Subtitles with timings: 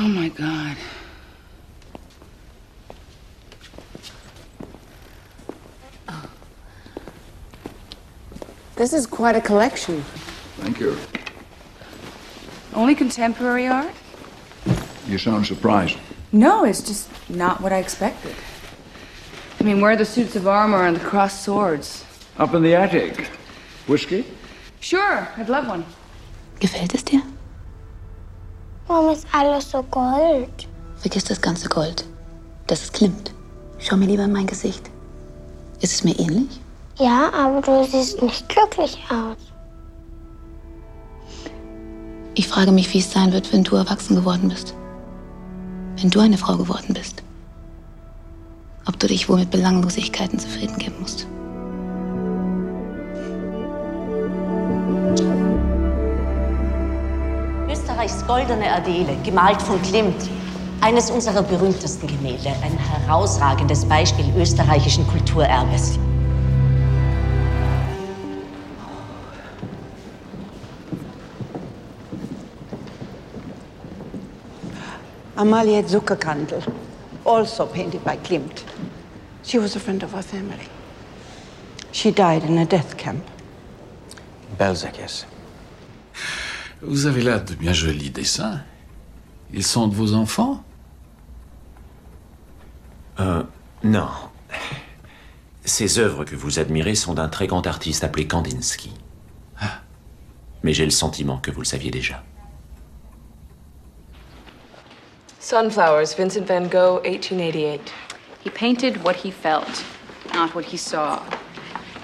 [0.00, 0.76] Oh my god.
[8.76, 10.02] This is quite a collection.
[10.58, 10.96] Thank you.
[12.74, 13.90] Only contemporary art?
[15.08, 15.98] You sound surprised.
[16.30, 18.36] No, it's just not what I expected.
[19.58, 22.04] I mean, where are the suits of armor and the crossed swords?
[22.38, 23.26] Up in the attic.
[23.88, 24.24] Whiskey?
[24.78, 25.84] Sure, I'd love one.
[26.60, 27.22] Gefällt es dir?
[28.88, 30.66] Warum ist alles so gold?
[30.96, 32.04] Vergiss das ganze Gold.
[32.66, 33.32] Das ist Klimt.
[33.78, 34.90] Schau mir lieber in mein Gesicht.
[35.80, 36.58] Ist es mir ähnlich?
[36.98, 39.36] Ja, aber du siehst nicht glücklich aus.
[42.34, 44.74] Ich frage mich, wie es sein wird, wenn du erwachsen geworden bist.
[45.96, 47.22] Wenn du eine Frau geworden bist.
[48.86, 51.26] Ob du dich wohl mit Belanglosigkeiten zufrieden geben musst.
[58.08, 60.30] Österreichs goldene Adele, gemalt von Klimt.
[60.80, 65.98] Eines unserer berühmtesten Gemälde, ein herausragendes Beispiel österreichischen Kulturerbes.
[75.36, 76.62] Amalia Zuckerkandel,
[77.24, 78.64] also painted by Klimt.
[79.44, 80.68] She was a friend of our family.
[81.92, 83.22] She died in a death camp.
[84.56, 85.26] Balzac, yes.
[86.82, 88.60] Vous avez là de bien jolis dessins.
[89.52, 90.62] Ils sont de vos enfants?
[93.18, 93.42] Euh,
[93.82, 94.08] non.
[95.64, 98.92] Ces œuvres que vous admirez sont d'un très grand artiste appelé Kandinsky.
[100.62, 102.22] Mais j'ai le sentiment que vous le saviez déjà.
[105.40, 107.80] Sunflowers, Vincent van Gogh, 1888.
[108.44, 109.84] He painted what he felt,
[110.34, 111.20] not what he saw.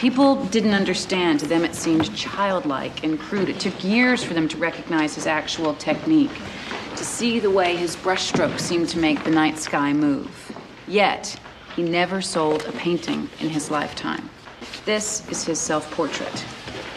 [0.00, 1.40] People didn't understand.
[1.40, 3.50] To them, it seemed childlike and crude.
[3.50, 6.30] It took years for them to recognize his actual technique,
[6.96, 10.56] to see the way his brushstrokes seemed to make the night sky move.
[10.88, 11.38] Yet,
[11.76, 14.30] he never sold a painting in his lifetime.
[14.86, 16.46] This is his self portrait.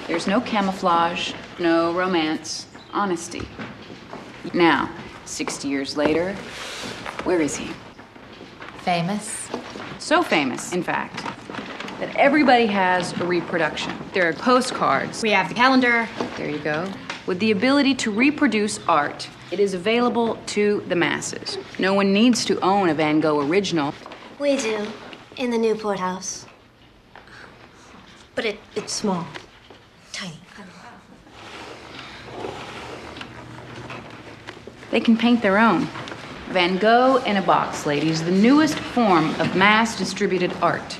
[0.07, 3.45] There's no camouflage, no romance, honesty.
[4.53, 4.89] Now,
[5.25, 6.35] 60 years later,
[7.25, 7.69] where is he?
[8.78, 9.49] Famous?
[9.99, 11.32] So famous, in fact,
[12.03, 13.94] that everybody has a reproduction.
[14.12, 15.22] There are postcards.
[15.22, 16.09] We have the calendar.
[16.36, 16.91] There you go.
[17.25, 21.58] With the ability to reproduce art, it is available to the masses.
[21.80, 23.94] No one needs to own a Van Gogh original.
[24.38, 24.86] We do,
[25.38, 26.46] in the Newport house.
[28.35, 29.25] But it, it's small.
[30.12, 30.34] Tiny.
[34.91, 35.88] They can paint their own.
[36.50, 40.97] Van Gogh in a box, ladies, the newest form of mass distributed art.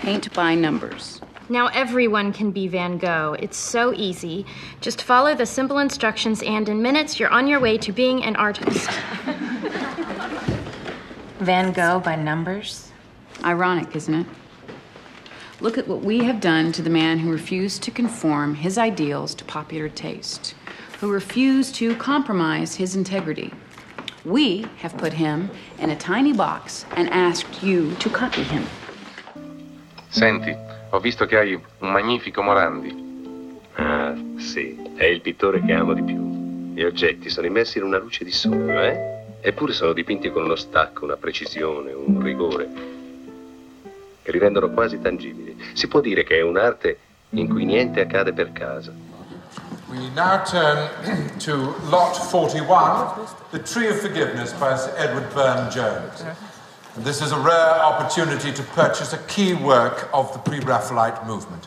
[0.00, 1.20] Paint by numbers.
[1.50, 3.36] Now everyone can be Van Gogh.
[3.38, 4.46] It's so easy.
[4.80, 8.34] Just follow the simple instructions, and in minutes, you're on your way to being an
[8.36, 8.88] artist.
[11.40, 12.90] Van Gogh by numbers?
[13.44, 14.26] Ironic, isn't it?
[15.60, 19.34] Look at what we have done to the man who refused to conform his ideals
[19.34, 20.54] to popular taste,
[21.00, 23.52] who refused to compromise his integrity.
[24.24, 28.64] We have put him in a tiny box and asked you to copy him.
[30.10, 30.54] Senti,
[30.90, 33.62] ho visto che hai un magnifico Morandi.
[33.74, 36.72] Ah, sì, è il pittore che amo di più.
[36.74, 39.18] Gli oggetti sono immessi in una luce di sogno, eh?
[39.40, 42.68] Eppure sono dipinti con uno stacco, una precisione, un rigore
[44.22, 45.56] che li rendono quasi tangibili.
[45.74, 46.98] Si può dire che è un'arte
[47.30, 48.92] in cui niente accade per caso.
[49.88, 50.88] We now turn
[51.38, 53.14] to Lot 41,
[53.50, 56.24] The Tree of Forgiveness by Sir Edward Burne Jones.
[56.96, 61.24] And this is a rare opportunity to purchase a key work of the pre Raphaelite
[61.26, 61.66] movement.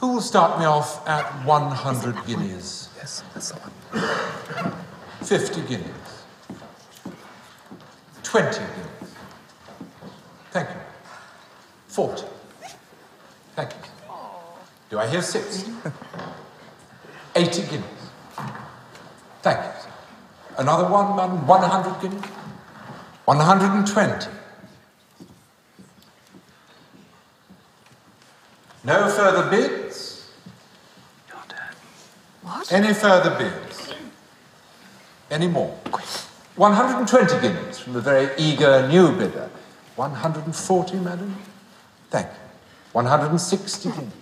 [0.00, 2.88] Who will start me off at 100 guineas?
[2.96, 4.72] Yes, that's the one.
[5.22, 6.24] 50 guineas.
[8.22, 9.14] 20 guineas.
[10.50, 10.76] Thank you.
[11.88, 12.24] 40.
[13.54, 14.12] Thank you.
[14.90, 15.70] Do I hear 60?
[17.36, 17.84] 80 guineas.
[19.42, 19.90] Thank you.
[20.58, 21.46] Another one, madam?
[21.46, 22.30] 100 guineas?
[23.26, 24.36] 120.
[28.86, 30.30] No further bids?
[32.42, 32.72] What?
[32.72, 33.92] Any further bids?
[35.28, 35.76] Any more?
[36.54, 39.50] 120 guineas from the very eager new bidder.
[39.96, 41.36] 140, madam?
[42.10, 42.32] Thank you.
[42.92, 44.12] 160 guineas.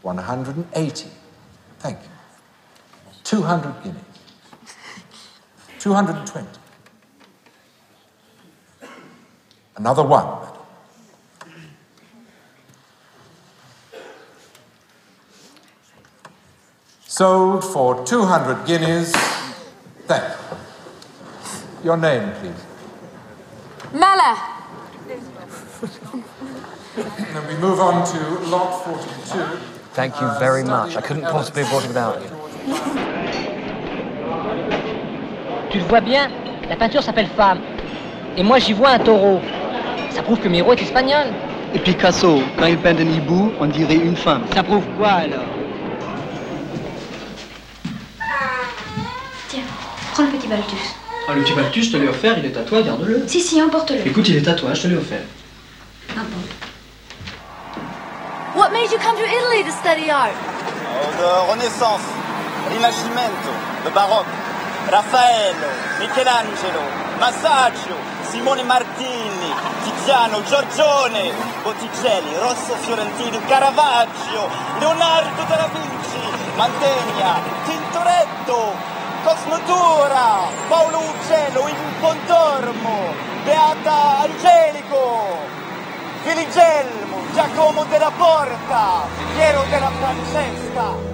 [0.00, 1.10] 180.
[1.80, 2.08] Thank you.
[3.24, 4.02] 200 guineas.
[5.80, 6.48] 220.
[9.76, 10.53] Another one,
[17.14, 19.12] Sold for 200 guineas.
[20.08, 20.56] Thank you.
[21.84, 22.64] Your name, please.
[23.92, 24.34] Mala!
[27.36, 28.18] And we move on to
[28.50, 29.38] lot 42.
[29.92, 30.96] Thank you very much.
[30.96, 32.30] I couldn't possibly have brought it without you.
[35.70, 36.28] Tu le vois bien,
[36.68, 37.60] la peinture s'appelle Femme.
[38.36, 39.40] Et moi j'y vois un taureau.
[40.10, 41.28] Ça prouve que Miro est espagnol.
[41.74, 44.42] Et Picasso, quand il peint un hibou, on dirait une femme.
[44.52, 45.53] Ça prouve quoi alors?
[50.14, 50.94] Prends le petit Balthus.
[51.28, 53.24] Ah, le petit Balthus, je te l'ai offert, il est à toi, garde-le.
[53.26, 54.06] Si, si, emporte-le.
[54.06, 55.22] Écoute, il est à toi, je te l'ai offert.
[56.10, 56.42] Ah bon
[58.60, 60.30] What made you come to Italy to study art?
[61.18, 62.06] de Renaissance,
[62.70, 63.50] Rinascimento,
[63.84, 64.30] le baroque,
[64.90, 65.68] Raffaello,
[65.98, 66.82] Michelangelo,
[67.18, 67.96] Masaccio,
[68.30, 69.50] Simone Martini,
[69.82, 71.32] Tiziano, Giorgione,
[71.64, 76.22] Botticelli, Rosso Fiorentino, Caravaggio, Leonardo da Vinci,
[76.56, 78.93] Mantegna, Tintoretto,
[79.24, 85.38] Cosmotura, Paolo Uccello, Il Pontormo, Beata Angelico,
[86.22, 91.12] Filigelmo, Giacomo della Porta, Piero della Francesca.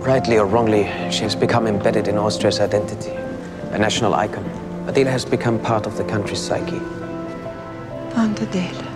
[0.00, 3.12] Rightly or wrongly, she has become embedded in Austria's identity,
[3.72, 4.44] a national icon.
[4.86, 6.80] Adele has become part of the country's psyche.
[8.12, 8.89] Tante Adele.